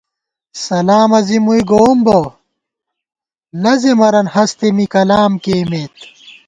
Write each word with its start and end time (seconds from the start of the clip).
سلامہ 0.65 1.19
زی 1.27 1.37
مُوئی 1.45 1.61
گووُم 1.69 1.99
بہ، 2.05 2.19
لزېمَرَن 3.61 4.27
ہستے 4.33 4.67
می 4.75 4.85
کلام 4.93 5.31
کېئیمېت 5.43 5.95